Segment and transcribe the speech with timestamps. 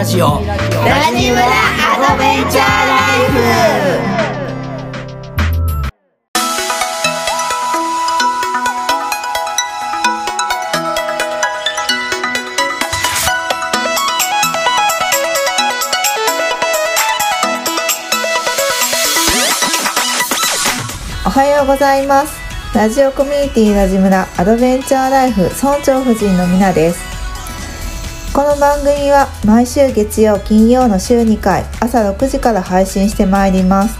[0.00, 0.26] ラジオ。
[0.26, 0.56] ラ
[1.14, 3.36] ジムラアドベンチャーライフ
[21.26, 22.40] おはようございます
[22.74, 27.19] ラジオコミュニティラジムラアドベンチャーライフ村長夫人のみなです
[28.32, 33.98] この番組は毎週月曜金曜の週2回朝6時から配信してまいります。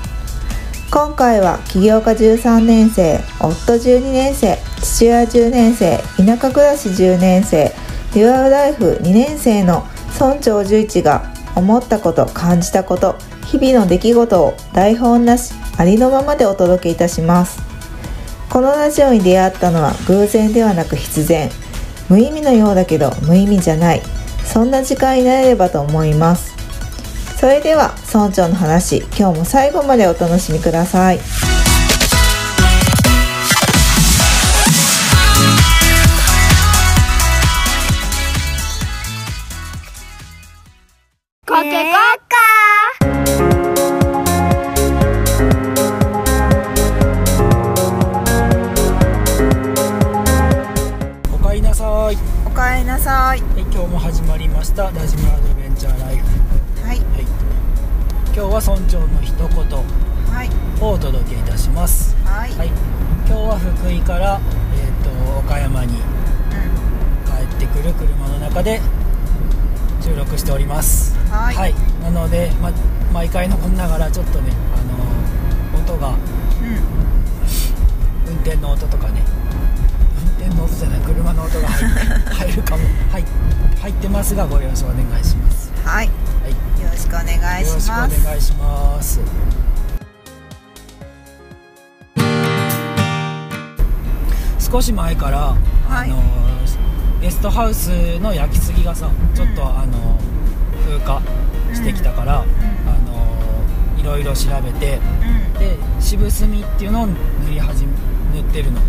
[0.89, 7.73] 今回は起業家13年生夫12年生父親10年生田舎暮らし10年生
[8.15, 11.25] デュアルライフ2年生の村長11が
[11.57, 13.17] 思ったこと感じたこと
[13.47, 17.61] 日々の出来事を台本なしありのままでお届けいたします。
[18.49, 21.51] このラジオに出会ったのは偶然ではなく必然。
[22.09, 24.03] 無意味のようだけど無意味じゃない。
[24.53, 26.55] そんな時間になれればと思います。
[27.39, 31.21] それでは村長の話今日も最後までお楽しみください。
[70.61, 71.17] ります。
[71.31, 71.75] はい。
[72.03, 72.71] なので、ま、
[73.13, 76.15] 毎回残りながらちょっとねあの音が
[78.27, 79.23] 運転の音とかね。
[80.23, 83.25] 運転の音じゃない車の音が入って 入るかもはい
[83.81, 85.73] 入ってますがご了承お願いします。
[85.85, 86.07] はい。
[86.07, 86.13] よ
[86.45, 86.93] はい。
[86.93, 89.21] ろしくお願いよろしくおします願いします。
[94.71, 95.39] 少し前から、
[95.89, 96.11] はい。
[96.11, 96.23] あの
[97.21, 100.19] ゲストハウスの焼きすぎがさちょっと、あの
[100.91, 101.23] 風化
[101.73, 104.99] してきたから、あのいろいろ調べて
[105.55, 105.59] うん。
[105.59, 107.15] で渋墨っていうのを塗
[107.51, 107.93] り始め
[108.35, 108.81] 塗ってるの。
[108.81, 108.87] うん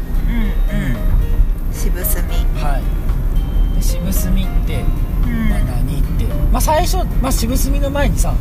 [0.76, 1.74] うん。
[1.74, 3.76] 渋墨はい。
[3.76, 4.82] で渋墨って、
[5.26, 5.50] うん。
[5.50, 8.38] まあ、何って、まあ、最初、まあ、渋墨の前にさうん。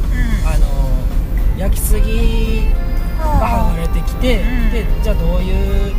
[0.48, 2.68] あの焼きすぎ
[3.18, 4.70] が剥がれてきて、うん。
[4.70, 5.94] でじゃあどういう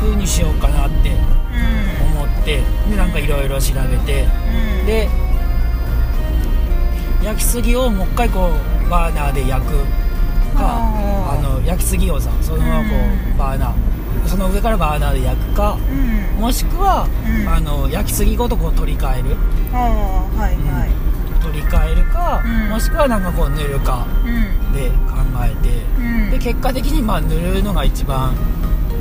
[0.00, 2.18] 風にしようかなってうん。
[2.18, 4.26] 思ってでなんかいろいろ調べて
[4.80, 4.86] うん。
[4.86, 5.08] で
[7.24, 8.50] 焼きすぎをもう一回こ
[8.86, 9.72] うバーナーで焼く
[10.54, 12.94] かあの焼きすぎをさそのままこ
[13.34, 13.94] うバーナー。
[14.26, 15.76] その上からバーナーで焼くか
[16.36, 16.40] うん。
[16.40, 17.48] もしくは、うん。
[17.48, 19.36] あの焼きすぎごとこう取り替える。
[19.72, 21.42] ああはいはい。
[21.42, 22.70] 取り替えるか、うん。
[22.70, 24.72] もしくはなんかこう塗るかうん。
[24.72, 26.30] で考えて、うん。
[26.30, 28.34] で結果的にまあ塗るのが一番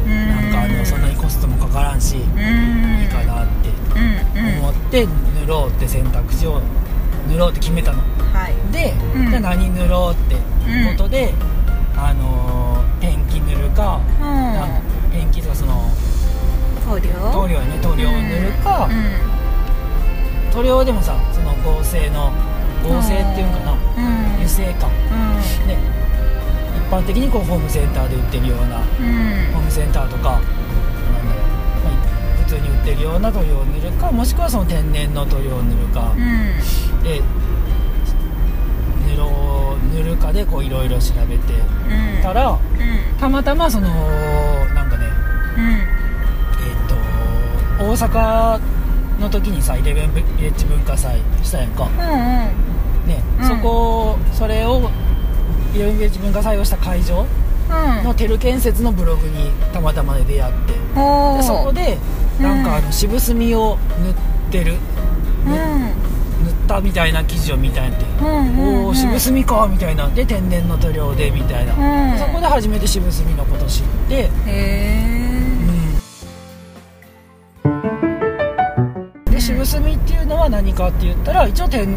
[0.05, 2.21] なんかあのそんなにコストもかからんし、うん。
[3.01, 3.69] いいかなって
[4.59, 5.11] 思って塗
[5.47, 6.61] ろうって選択肢を
[7.27, 7.99] 塗ろうって決めたの。
[8.33, 8.53] はい。
[8.71, 9.29] で、うん。
[9.29, 11.33] じゃあ何塗ろうってことで、
[11.95, 15.89] あのーペンキ塗るか、なんかペンキとかその
[16.87, 17.09] 塗料？
[17.33, 18.93] 塗料やね塗料を塗るか、う
[20.49, 20.51] ん。
[20.51, 22.31] 塗料でもさその合成の
[22.81, 24.33] 合成っていうんかな、うん。
[24.35, 24.87] 油性か。
[24.87, 24.89] う
[25.65, 25.67] ん。
[25.67, 25.77] で
[26.77, 28.83] 一般的にこうホームセンターで売ってるようなうん。
[29.53, 30.39] ホームセンターとか
[32.83, 37.03] ってるような塗料を塗るかもしくはその天然の塗料を塗るか、うん。
[37.03, 37.21] で
[39.07, 42.59] 塗ろう塗るかでこういろいろ調べてうんたらうん。
[43.19, 43.87] たまたまその
[44.73, 45.05] なんかね
[45.57, 45.63] うん。
[45.71, 45.85] え
[47.79, 48.59] っ、と大阪
[49.19, 51.85] の時にさイレブンビレッジ文化祭したやんか。
[51.85, 53.47] うんね、うん。
[53.47, 54.89] そこそれを
[55.73, 57.25] イレブンビレッジ文化祭をした会場
[57.69, 58.03] うん。
[58.03, 60.73] のテル建設のブログにたまたまで出会って
[61.37, 61.97] でそこで
[62.39, 64.15] なんかあの渋墨を塗っ
[64.51, 64.73] てる、
[65.45, 66.03] うん。
[66.43, 70.07] 塗ったみたいな記事を見たんやって、うんうんおお渋墨かみたいな。
[70.09, 72.19] で天然の塗料でみたいな、うん。
[72.19, 75.33] そこで初めて渋墨のこと知って、へえ
[77.65, 77.69] う
[79.29, 81.95] ん、で渋墨っていうのは何かって言ったら一応天,、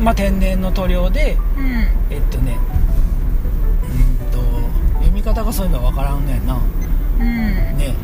[0.00, 1.66] まあ、天然の塗料でうん。
[2.10, 2.56] えっとね
[3.82, 3.86] う
[4.28, 4.38] んと
[4.98, 6.60] 読み方がそういえばわからんねんな。
[7.18, 7.24] うん。
[7.24, 7.94] ね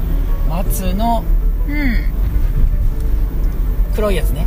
[0.49, 1.23] 松の
[1.69, 1.97] うん。
[3.95, 4.47] 黒いやつね。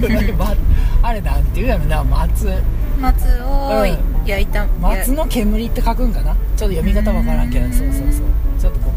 [0.00, 0.54] 黒い、ま、
[1.02, 2.50] あれなんていうやろな松。
[2.98, 4.26] 松をうん。
[4.26, 4.66] 焼いた。
[4.80, 6.34] 松の煙って書くんかな？
[6.56, 8.24] ちょっと読み方わからんけどそうそうそう。
[8.60, 8.92] ちょっとこ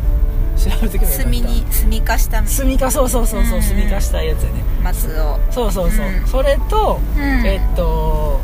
[0.56, 3.64] う調べてくれ炭に炭化した炭化そうそうそうそううん。
[3.64, 4.64] 炭化したやつやね。
[4.84, 5.40] 松を。
[5.52, 6.28] そうそうそう、うん。
[6.28, 7.24] それと、うん。
[7.46, 8.42] えっと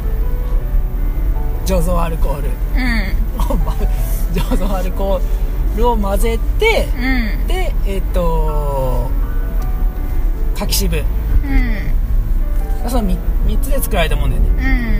[1.65, 2.47] 醸造アルコール。
[2.47, 3.19] うん。
[4.33, 7.47] 醸造アルコールを混ぜてうん。
[7.47, 7.58] で
[7.89, 9.09] えっと
[10.55, 10.97] 柿渋。
[10.97, 11.03] うん。
[12.87, 14.49] その 3, 3つで作られたもんだよね、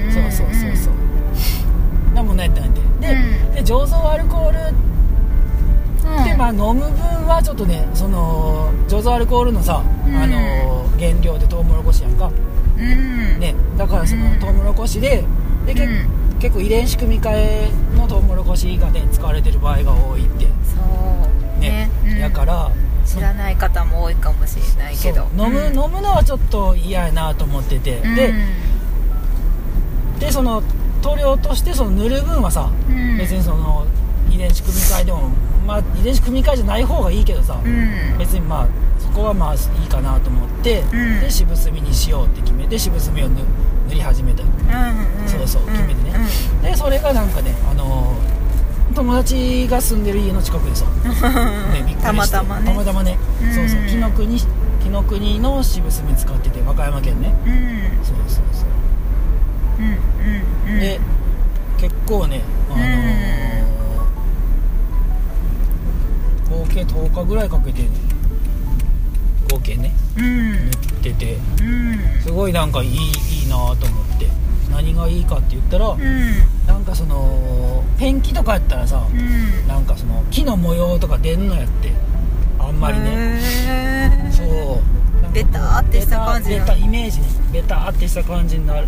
[0.08, 2.14] うんそうそうそうそう。
[2.16, 2.82] なもんないってないんで。
[3.08, 3.54] で,、うん。
[3.54, 4.76] で醸造アルコール。
[6.10, 6.24] うん。
[6.24, 10.16] で、まあ、飲む分はちょっとねその醸造アルコールのさ、うん。
[10.16, 12.32] あの原料でトウモロコシやんか、
[12.76, 13.40] うん。
[13.40, 14.40] ね、だからそのうん。
[14.40, 15.24] トウモロコシで
[15.68, 15.76] で、
[16.40, 20.46] 結構遺伝子組み換えのトウモロコシがね使われてる場合が多いって。
[20.46, 20.52] そ
[21.58, 21.60] う。
[21.60, 21.92] ね。
[21.99, 22.72] うんだから
[23.06, 25.28] 知らない方も多いかもしれないけど。
[25.38, 25.80] 飲む、うん。
[25.80, 28.34] 飲むのはちょっと嫌やなと思ってて、で
[30.20, 30.62] でその
[31.02, 33.18] 塗料としてその塗る分はさ、うん。
[33.18, 33.88] 別にその
[34.30, 35.30] 遺伝子組み換えでも
[35.66, 38.18] まあ遺伝子組み換えじゃない方がいいけどさ、うん。
[38.18, 38.68] 別にまあ
[39.00, 41.22] そこはまあいいかなと思って、うん。
[41.22, 43.44] で渋炭にしようって決めて渋炭を塗
[43.90, 44.44] 塗り始めた、
[45.26, 46.14] そうそう決めてね、
[46.62, 48.29] でそれがなんかねあのー
[49.00, 52.66] 友達が住んでる家の近くでさ、う んね、たまたまね。
[52.66, 53.54] たまたまね、うん。
[53.56, 53.82] そうそう。
[53.88, 54.46] 紀ノ国紀
[54.90, 57.34] ノ国の渋炭使ってて和歌山県ね。
[57.46, 58.06] うん。
[58.06, 58.68] そうそうそう。
[59.80, 60.80] うんうんうん。
[60.82, 61.00] で
[61.78, 62.90] 結構ね、あのー
[66.50, 67.84] 合計10日ぐらいかけて
[69.52, 70.52] 合計ねうん。
[70.52, 70.72] 塗っ
[71.04, 72.00] ててうん。
[72.22, 73.78] すごいなんかいいいいなと思っ
[74.20, 74.28] て
[74.72, 76.68] 何がいいかって言ったら、うん。
[76.68, 79.68] なんかそのペンキとかやったらさ、うん。
[79.68, 81.92] なんかその木の模様とか出んのやって
[82.60, 83.06] あんまりね。
[83.10, 85.34] ねそう。
[85.34, 87.28] ベターってした感じベタイメージね。
[87.52, 88.86] ベターってした感じにななっ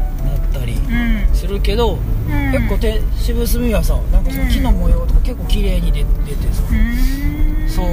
[0.53, 1.35] たりうん。
[1.35, 2.51] するけど、うん。
[2.51, 7.69] 結構手渋炭はさなんかその木の模様とか結構綺麗に出出てさ、うん。
[7.69, 7.85] そう。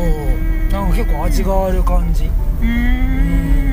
[0.73, 2.31] なんか結構味がある感じ。
[2.63, 3.68] うん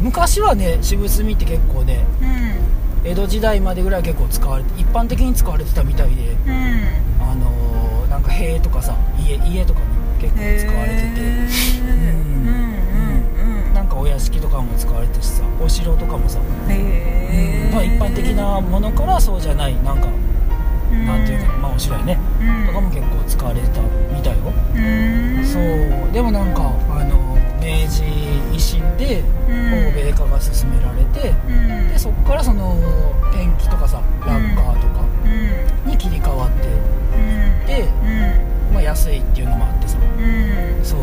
[0.00, 3.08] 昔はね渋炭って結構ねうん。
[3.10, 6.52] 江戸時代までぐらい結構使われて一般的に使われてたみたいでうん。
[7.20, 9.86] あのーなんか塀とかさ家家とかに
[10.20, 16.38] 結構使われててうんうんうんなんかお屋敷とかも使われてるしさお城とかもさ、
[17.72, 20.08] まあ、一般的なものからそうじゃないなんか
[21.06, 22.66] なんていうか、まあお城やね、うん。
[22.66, 24.78] とかも結構使われてたみたいよ、う
[25.40, 25.44] ん。
[25.46, 26.12] そう。
[26.12, 29.22] でもなんかあの明治維新で
[30.40, 31.88] うん欧米化が進められて、うん。
[31.88, 32.74] でそこからその
[33.32, 35.04] ペンキとかさラッカーとか
[35.84, 35.90] うん。
[35.90, 37.66] に切り替わってうん。
[37.66, 38.74] で、うん。
[38.74, 39.98] まあ、安いっていうのもあってさ。
[39.98, 40.84] うん。
[40.84, 41.00] そう。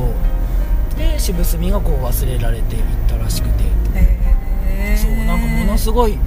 [0.97, 3.63] で渋炭がこう忘れられていったらしくて。
[3.95, 4.97] へー。
[4.97, 6.17] そうなんかものすごい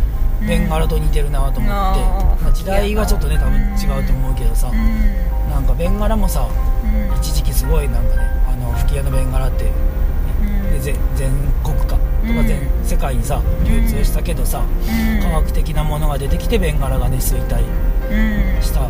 [0.46, 5.50] ベンガラと似てるなと思って、まあ時代がちょっとね多分違うと思うけどさ、うん。
[5.50, 6.48] なんかベンガラもさ
[6.84, 7.16] うん。
[7.16, 10.70] 一時期すごいなんかねあの吹き矢のベンガラって、うん。
[10.72, 11.30] で全全
[11.64, 11.98] 国か
[12.30, 12.46] とかうん。
[12.46, 15.22] 全世界にさ流通したけどさ、うん。
[15.22, 17.62] 科学的なものが出てきてベンガラがね衰退
[18.10, 18.62] うん。
[18.62, 18.88] した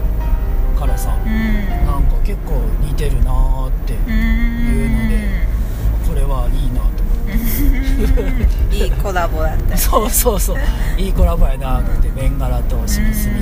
[0.79, 1.87] からさ、うん。
[1.87, 5.29] なんか結構似てるなーって、うんいうので
[6.09, 8.77] これはいいなと思って。
[8.77, 9.73] いいコラボだった。
[9.73, 10.59] よ そうそうそう。
[10.99, 13.29] いいコラボやなってベンガラと渋炭と。
[13.29, 13.41] なん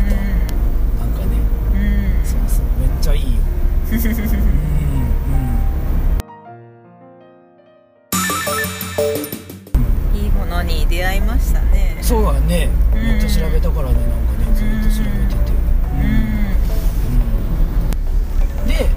[1.13, 1.37] かね。
[1.75, 1.77] う
[2.23, 2.27] ん。
[2.27, 2.65] そうそう。
[2.81, 3.29] めっちゃいいよ。
[3.91, 3.99] う ん
[11.39, 11.95] ましたね。
[11.97, 12.69] うんそうやね。
[12.95, 13.03] うん。
[13.03, 15.53] めっちゃ調べたからねなんかねずっと調べてて。
[15.93, 16.01] うん。
[18.63, 18.69] うん。
[18.69, 18.89] で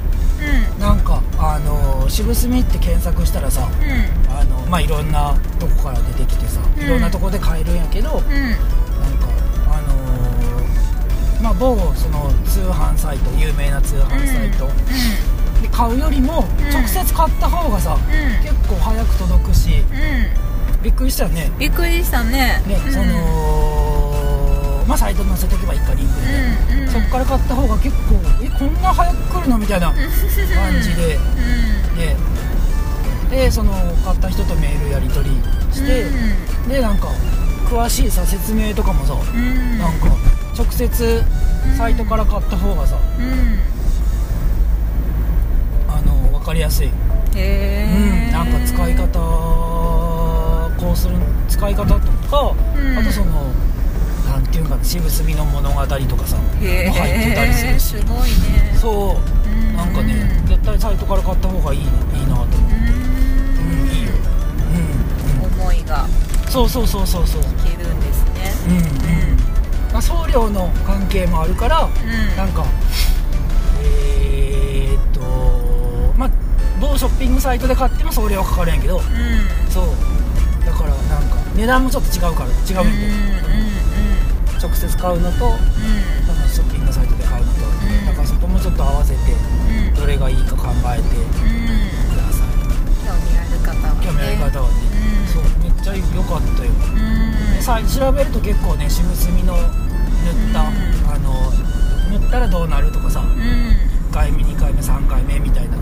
[0.75, 0.79] うん。
[0.79, 4.35] なんかあの渋炭って検索したらさうん。
[4.37, 6.83] あのまあいろんなとこから出てきてさうん。
[6.83, 8.25] いろんなとこで買えるんやけど、うん。
[8.25, 9.27] なんか
[9.67, 14.67] あのーまあ某その通販サイト有名な通販サイト。
[15.61, 16.45] で買うよりもん。
[16.71, 18.43] 直接買った方がさ、うん。
[18.43, 20.50] 結構早く届くしうん
[20.83, 21.51] びっくりしたよね。
[21.59, 22.61] びっくりしたね。
[22.67, 22.91] ね、うん。
[22.91, 26.89] そのまあサイト載せとけばいいかリンクで、うんうん。
[26.89, 29.97] そっから買った方が結構えこんな早く来るのみたいな感
[30.81, 31.17] じで、
[31.97, 32.15] で
[33.29, 33.71] でその
[34.03, 35.35] 買った人とメールやり取り
[35.71, 36.05] して、
[36.67, 37.09] でなんか
[37.69, 39.39] 詳しいさ説明とかもさ、うん。
[39.39, 40.07] うんなんか
[40.57, 41.23] 直接
[41.77, 43.59] サイトから買った方がさうん。
[45.87, 49.70] あの分かりやすい、へうん、えなんか使い方
[50.81, 51.15] こうする
[51.47, 52.97] 使い方とか、うん。
[52.97, 53.53] あとその
[54.25, 57.83] なんていうかな渋墨の物語とかさ入ってたりするし。
[57.97, 58.75] すごいね。
[58.81, 59.49] そう。
[59.49, 59.75] うん。
[59.75, 62.91] なんかね絶対サイトから買った方がいいないいなと思ううん。
[63.79, 64.11] うんいいよ。
[64.73, 66.07] うん、うん、思いが。
[66.49, 67.41] そうそうそうそうそう。
[67.41, 68.51] いけるんですね。
[68.67, 69.37] うんうん。
[69.93, 72.35] まあ、送料の関係もあるからうん。
[72.35, 72.65] なんか
[73.83, 75.21] えー、っと
[76.17, 76.29] まあ
[76.79, 78.97] 某ショッピングサイトで買っても送料はかかるんやけど。
[78.97, 79.03] うん。
[79.69, 79.85] そう
[81.61, 82.89] 値段もちょっと違うから違うん。
[82.89, 83.51] やけ
[84.57, 88.05] ど直接買うのとそのショッピングサイトで買うのと、ん。
[88.07, 89.19] だからそこもちょっと合わせて
[89.95, 92.57] どれがいいか考えてください。
[93.05, 94.01] 興味ある方はね。
[94.01, 95.29] 興味ある方はね、うん。
[95.29, 96.71] そうめっちゃ良かったよ。
[96.71, 97.53] うん。
[97.53, 99.69] でさ調べると結構ね渋墨の塗っ
[100.53, 100.73] た、うん。
[101.13, 101.51] あの
[102.09, 103.19] 塗ったらどうなるとかさ。
[103.19, 103.29] うん。
[104.09, 105.77] 1回目2回目3回目みたいな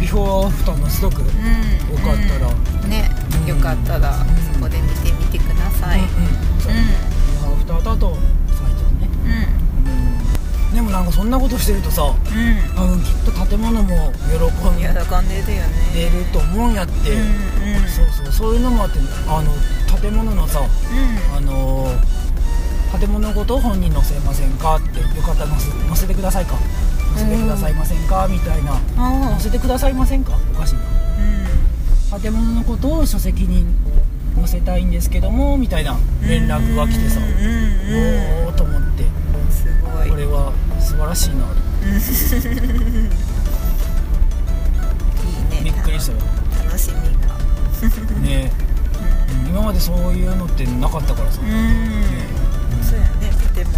[0.00, 1.28] ビフォーアフターのストック、うん。
[1.28, 2.52] うんよかったら。
[2.52, 2.90] うん。
[2.90, 3.10] ね。
[3.42, 3.46] うん。
[3.46, 6.00] よかったらんそこで見てみてください。
[6.00, 6.06] うん
[6.60, 6.78] そう、ビ
[7.40, 9.48] フォーアフターとあとサイトでね、
[9.84, 10.70] うん。
[10.70, 12.14] うん、でもなんかそんなことしてるとさうん。
[12.76, 16.10] 多分きっと建物も喜んで喜んでるよね。
[16.10, 17.88] ると思うんやって、うんうん。
[17.88, 18.32] そうそう。
[18.32, 19.52] そういうのもあってあの
[20.00, 21.36] 建物のさうん。
[21.36, 22.26] あのー
[22.98, 26.54] 建物ごと本に載せませんかってよかったら載せてくださいか
[27.16, 28.28] 載せてくださいませんか？
[28.30, 28.72] みたいな。
[28.96, 30.38] あ載せてくださいませんか？
[30.54, 32.18] おかしいな。
[32.20, 33.66] 建物のことを書籍に
[34.36, 37.20] 載せたいんですけどもみたいな連絡が来てさ。
[37.20, 37.28] うんう
[38.42, 39.04] んおおと思って。
[39.50, 40.10] すごい。
[40.10, 41.36] これは素晴らしいな。
[41.86, 41.88] い
[45.60, 45.64] いね。
[45.64, 46.18] びっくりしたよ。
[46.64, 46.96] 楽しみ
[47.26, 47.34] が。
[48.20, 48.52] ね。
[49.44, 49.50] うん。
[49.50, 51.48] 今までそういうのってなかったからさ、うん。
[51.48, 51.56] ね。
[52.82, 53.10] そうやね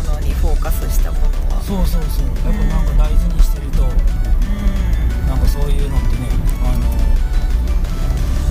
[0.09, 1.25] 建物にフォーカスしたもの
[1.55, 1.61] は。
[1.63, 2.27] そうそうそう。
[2.27, 6.29] やっぱなんか大事にしてるとなんかそういうのってね
[6.65, 6.89] あの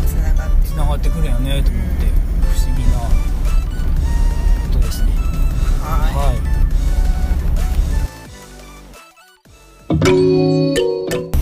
[0.05, 2.05] つながってつながってくるよねと思って。
[2.47, 5.11] 不思議なことですね。
[5.81, 6.37] ははい。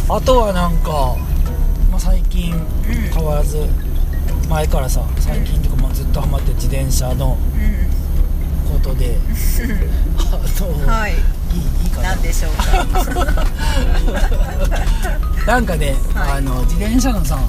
[0.07, 1.15] あとはなんか、
[1.91, 2.53] まあ、最近
[3.13, 3.67] 変わらず
[4.47, 8.14] 前からさ最近とかまあずっとハマってる自転車のいうん
[8.75, 9.17] ことで。
[10.17, 11.13] あの、はい。
[11.13, 11.17] いい
[11.85, 12.09] いいかな。
[12.09, 12.65] 何でしょうか。
[15.51, 16.37] なんかね、はい。
[16.39, 17.39] あの自転車のさ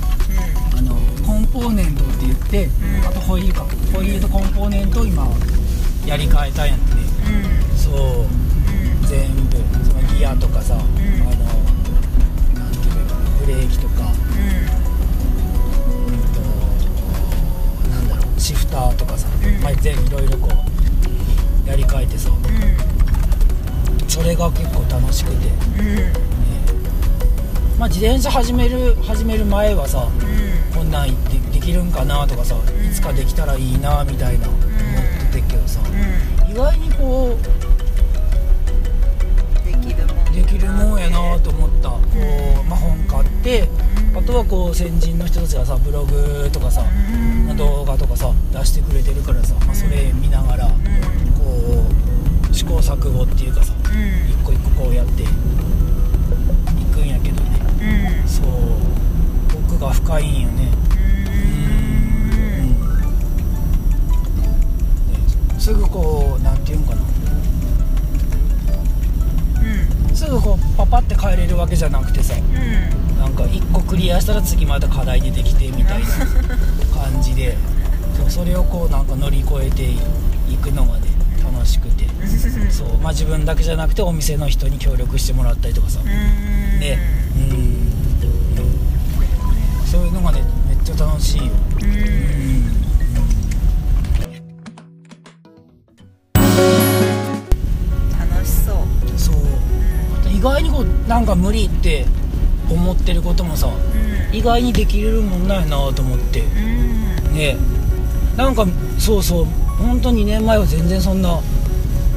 [0.77, 0.95] あの
[1.27, 2.71] コンポーネントって言って、ん。
[3.07, 3.67] あとホイールか。
[3.93, 5.27] ホイールとコンポーネントを今
[6.07, 6.95] やり替えたんやって。
[6.95, 7.01] ね
[7.73, 7.79] うん。
[7.79, 7.95] そう。
[8.21, 8.29] うん。
[9.09, 9.57] 全部。
[9.85, 13.95] そのギアとかさ、あのなんていうかブレーキとか。
[14.03, 14.57] うん
[16.33, 16.41] と
[17.91, 19.61] なんだろうシフターとかさ、うん。
[19.63, 20.76] まあ、全部いろいろこう
[21.67, 22.31] やり替えてさ
[24.09, 25.89] それが結構楽しくて、ねうん。
[25.89, 26.27] うん
[27.79, 30.09] まあ、自転車始める始める前はさ
[30.75, 32.59] こんなんでできるんかなとかさん。
[32.59, 34.61] いつかできたらいいなみたいな思っ
[35.33, 35.81] ててっけどさ。
[35.81, 36.51] うん。
[36.51, 37.37] 意外にこ
[39.65, 41.91] できるもんうできるもんやなと思った。
[41.91, 41.99] こ
[42.61, 43.69] う、まあ、本買って
[44.15, 46.83] あとはこう先人の人たちがさブログとかさ
[47.51, 47.57] うん。
[47.57, 50.71] 動画とかさ出してくれてるからさ、まあ、それ見ながら
[51.47, 51.85] こ
[52.51, 54.31] う試行錯誤っていうかさうん。
[54.31, 55.27] 一個一個こうやってい
[56.93, 57.61] くんやけどね。
[58.23, 58.29] うん。
[58.29, 58.47] そう
[59.69, 60.65] 奥が深いんよね。
[60.65, 60.71] ね
[65.59, 67.03] すぐこうなんていうんかな。
[70.15, 72.35] すぐこうパパって帰れるわけじゃなくてさ
[73.19, 76.09] なんか1個クリアしたら次また課題出てきてみたいな
[76.95, 77.55] 感じで
[78.17, 81.06] そうそれをこうなんか乗り越えていくのがね
[81.67, 82.07] 楽しくて。
[82.71, 82.97] そう。
[82.99, 86.01] まあ自分だけじゃなくてお店の人に協力してもらったりとかさ。
[86.05, 86.99] ね。
[87.37, 87.77] うん。
[89.85, 91.53] そういうのがねめっちゃ楽しいよ。
[91.83, 92.67] うん。
[98.31, 98.77] 楽しそう。
[99.19, 99.35] そう。
[100.21, 102.07] あと意外にこうなんか無理って
[102.71, 103.69] 思ってることもさ
[104.33, 106.43] 意外にできるもんなんやなと思って。
[107.33, 107.57] ね。
[108.37, 108.65] なんか
[108.99, 109.47] そうそう。
[109.79, 111.39] 本当2年前は全然そんな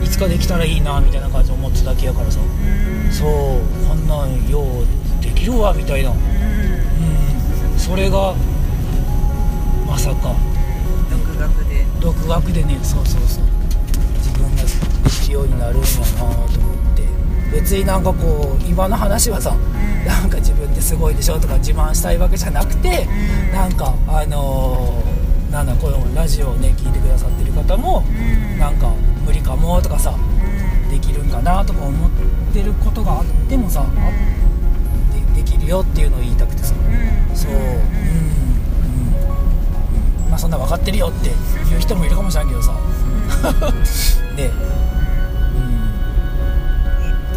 [0.04, 2.40] いつかできたらいいなみたいな感じで思ってただけやからさ。
[3.12, 3.30] そう
[3.88, 6.12] こんなんようできるわみたいな。
[6.12, 6.18] うん。
[7.78, 8.34] それが
[9.88, 10.36] まさか。
[11.10, 11.86] 独学で。
[12.00, 12.80] 独学でね。
[12.84, 13.44] そうそうそう。
[14.18, 14.70] 自分がで
[15.10, 16.48] きるようになるんやなと思っ
[16.96, 17.04] て。
[17.52, 19.60] 別になんかこう今の話はさ、ん。
[20.06, 23.08] なんか自分ですごいでしょとか自慢したいわけじゃなくて、
[23.50, 23.54] うん。
[23.54, 28.60] なんかあのーなんだこのラジオをね聞いてくださってる方も、うん。
[28.60, 28.94] なんか
[29.30, 30.90] 無理かもとかさうん。
[30.90, 32.10] できるんかなとか思っ
[32.52, 33.86] てることがあってもさ、あ
[35.36, 36.78] でできるよっていうのを言いたくてさ、う
[37.32, 37.36] ん。
[37.36, 37.60] そう、うん。
[37.60, 37.66] うん。
[40.24, 40.30] うん。
[40.32, 42.72] まあそんな分かってるよっていう人もいるかもしれんけどさ。
[44.36, 44.50] ね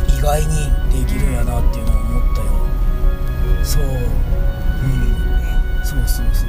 [0.08, 0.18] うん。
[0.18, 2.46] 意外にできるんやなっていうのを思ったよ。
[3.62, 3.84] そう。
[3.84, 3.92] うん。
[5.84, 6.48] そうそうそう。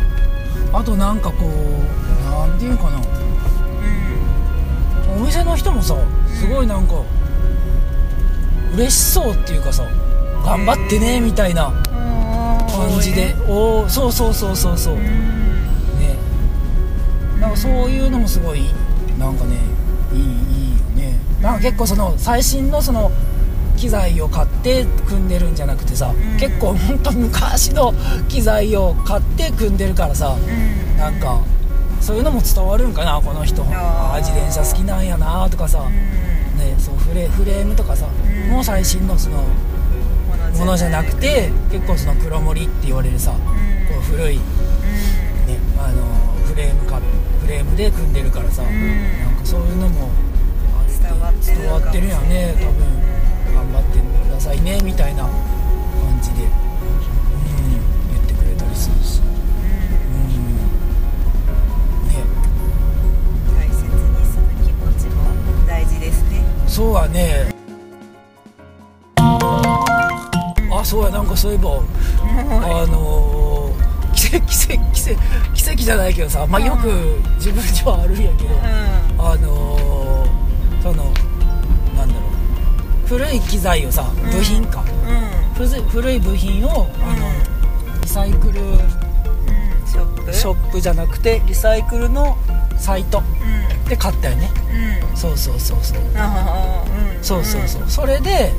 [0.72, 3.23] あとなんかこうなんていうかな
[5.24, 5.96] お店の人もさ
[6.28, 6.96] すごいなんか
[8.76, 9.86] 嬉しそうっていうかさ
[10.44, 11.72] 頑張ってねみたいな
[12.70, 13.34] 感じで。
[13.48, 14.96] おおそうそうそうそうそう。
[14.96, 15.02] ね。
[17.40, 18.66] なんかそういうのもすごい
[19.18, 19.56] なんかね
[20.12, 21.18] いいいいよね。
[21.42, 23.10] なんか結構その最新のその
[23.78, 26.16] 機材を買って組んでるんじゃなくてさ、ん。
[26.38, 27.94] 結構ほんと昔の
[28.28, 30.36] 機材を買って組んでるからさ、
[30.98, 31.40] なんか
[32.04, 33.64] そういうのも伝わるんかなこの人。
[33.64, 33.70] あー。
[33.72, 38.10] あー自転車好きなんやなとかさ、ね、そうフレフレームとかさ、ん。
[38.50, 39.44] もう最新のその
[40.58, 43.38] ものじゃなくて結構その黒森って言われるさ、こ
[43.98, 44.44] う古い、ね、
[45.80, 46.04] あの
[46.46, 47.00] フレームか
[47.42, 48.66] フレームで組んでるからさ、ん。
[48.66, 50.10] なんかそういうのも
[50.78, 52.84] あって伝わってる伝わってるやね多分。
[53.54, 55.32] 頑張ってくださいねみたいな感
[56.22, 56.50] じで、うん、
[58.12, 59.13] 言ってくれたりするし、
[66.74, 67.54] そうやね。
[70.72, 71.70] あそうやなんかそういえば
[72.82, 75.20] あのー、奇跡奇跡奇跡
[75.54, 76.88] 奇跡じゃないけどさまあよく
[77.36, 78.50] 自分にはあるんやけど、
[79.20, 81.04] あのー、その
[81.96, 82.20] なんだろ
[83.06, 83.08] う。
[83.08, 84.84] 古い機材をさ部品か、
[85.56, 88.60] 古い古い部品をあのリサイクル
[89.86, 90.34] ショップ？
[90.34, 92.36] ショップじゃなくてリサイクルの
[92.78, 93.20] サイト。
[93.20, 93.90] うん。
[93.90, 94.50] で買ったよね。
[95.12, 95.18] うん。
[95.18, 96.00] そうそうそうそう。
[96.00, 97.24] うん。
[97.24, 97.84] そうそうそう。
[97.88, 98.52] それで、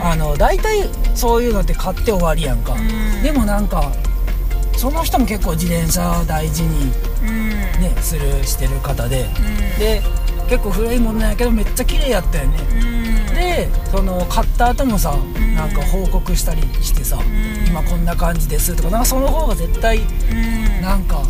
[0.00, 3.22] あの大体そういうのって買って終わりやんか、ん。
[3.22, 3.92] でもなんか
[4.76, 7.48] その人も結構自転車大事にうん。
[7.80, 9.78] ねするしてる方で、うん。
[9.78, 10.02] で
[10.48, 12.58] 結構古いものやけどめっちゃ綺麗やったよね、
[13.28, 13.34] うん。
[13.34, 15.14] でその買った後もさ、
[15.56, 17.20] なんか報告したりしてさ、ん。
[17.66, 20.80] 今こんな感じですとかなんかその方が絶対うん。
[20.80, 21.22] なんか、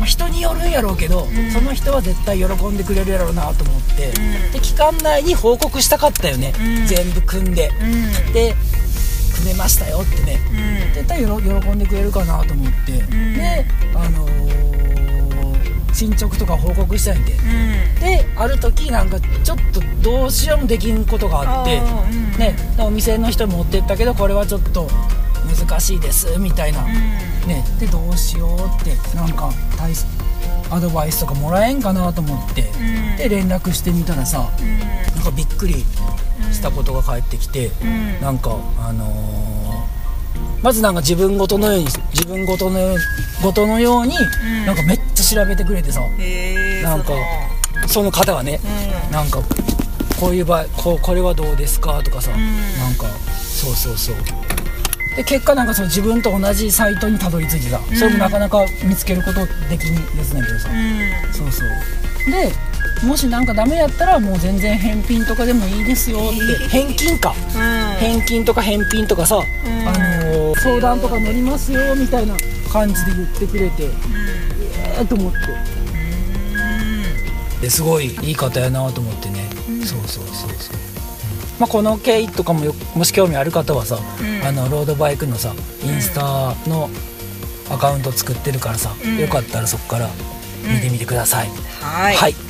[0.00, 1.50] まあ、人によるんやろうけど、ん。
[1.52, 4.52] その人は絶対喜んでくれるやろうなと思って、ん。
[4.52, 6.86] で期間内に報告したかったよね、うん。
[6.86, 8.32] 全部組んで、うん。
[8.32, 8.56] で
[9.34, 10.38] 組めましたよってね。
[10.88, 10.94] うん。
[10.94, 13.34] 絶対喜んでくれるかなと思って、ん。
[13.34, 14.40] であのー
[15.92, 18.00] 進捗とか報告したんやて、うん。
[18.00, 21.80] である時なんかちょっとどうしようもできんことがあって。
[22.38, 24.88] ね、お店の人に持ってったけどこれはちょっと
[25.46, 30.06] 難しいですみたいな、ね、でどうしようってなんか大す
[30.70, 33.16] アドバイスとかもらえんかなと思って、ん。
[33.16, 34.50] で連絡してみたらさ
[35.16, 35.84] なんかびっくり
[36.52, 38.20] したことが返ってきて、ん。
[38.20, 39.50] なんかあのー
[40.62, 42.78] まずなんか自分ごとのように自分ごとの
[43.42, 44.66] ごとのように、ん。
[44.66, 46.02] なんかめっちゃ調べてくれてさ、
[46.82, 47.12] なんか
[47.86, 48.60] その方がね、
[49.08, 49.12] うん。
[49.12, 49.40] なんか
[50.20, 52.36] こういう場合こうこれはどうですかとかさ、ん。
[52.78, 53.06] なんか
[53.42, 54.16] そうそうそう
[55.16, 61.32] で結果なんかその自分と同じサイトにたどり着いてさ、それもなかなか見つけることできんですねんけどさ、うん。
[61.32, 61.68] そうそう。
[62.30, 62.52] で
[63.06, 66.68] もしなんかダメやったらもう全然返品とかでもいいですよって。
[66.68, 67.34] 返金か。
[67.54, 67.96] うん。
[67.98, 69.40] 返金とか返品とかさ、ん。
[69.40, 72.34] あのー相談とか乗りますよみたいな
[72.70, 73.90] 感じで言ってくれて、え
[75.00, 75.38] えと思って。
[77.62, 79.48] ですごいいい方やなと思ってね、
[79.84, 80.76] そうそうそうそう、
[81.60, 83.98] まあ、この経緯とかもよもし興味ある方はさ、ん。
[84.42, 86.88] あのロードバイクのさインスタの
[87.70, 89.18] アカウント作ってるからさ、ん。
[89.18, 90.08] よかったらそこから
[90.62, 91.48] 見てみてください、
[91.80, 92.16] はい。
[92.16, 92.49] はい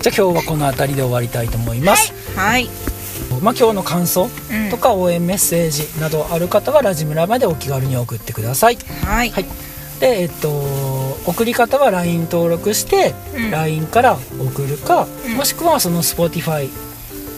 [0.00, 2.68] じゃあ今日はこの辺りで終わりたいと思います、はい。
[3.42, 4.70] まあ、今日の感想うん。
[4.70, 8.76] とか応援メッセージなどある方はラジムラまでお気軽に送ってください。
[9.04, 9.30] はい。
[9.30, 9.44] はい。
[10.00, 10.48] でえっと
[11.26, 13.50] 送り方は LINE 登録して、うん。
[13.50, 15.34] LINE から送るか、うん。
[15.34, 16.70] もしくはその Spotify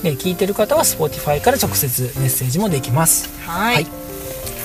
[0.05, 3.29] ね聞いてる方は Spotify から直接メッセージもできます。
[3.45, 3.75] はい。
[3.75, 3.87] はい。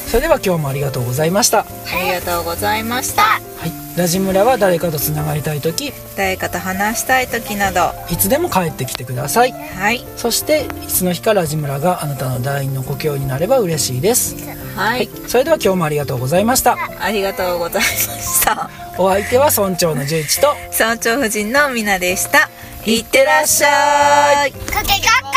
[0.05, 1.63] それでは今日もありがとうございました。
[1.63, 3.37] はありがとうございました。
[3.65, 7.93] いラジムラは誰かとつながりたい時誰かと話したい時など。
[8.11, 9.51] いつでも帰ってきてください。
[9.51, 10.05] はい。
[10.15, 14.35] そしていつの日かラジムラがあなたの第二の故郷になれば嬉しいです。
[14.75, 16.77] はい、それでは今日もありがとうございました。
[16.99, 18.69] ありがとうございました。
[18.99, 22.51] お相手は村長の十一と村長夫人のみなでした。
[22.85, 24.51] いってらっしゃい。
[24.51, 25.36] かけがっか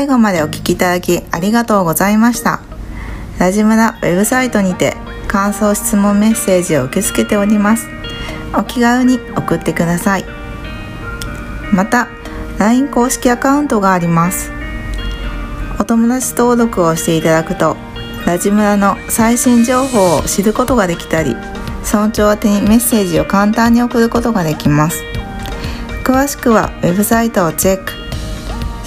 [0.00, 2.62] 最後までお聞きいただきありがとうございました。
[3.38, 4.96] ラジムラウェブサイトにて
[5.28, 7.86] 感想質問メッセージを受け付けております。
[8.56, 10.24] お気軽に送ってください。
[11.74, 12.08] また
[12.58, 14.50] LINE 公式アカウントがあります。
[15.78, 17.76] お友達登録をしていただくと
[18.24, 21.36] ラジムラの最新情報を知ることができたり
[21.84, 25.02] 村長宛にメッセージを簡単に送ることができます。
[26.04, 27.99] 詳しくはウェブサイトをチェック。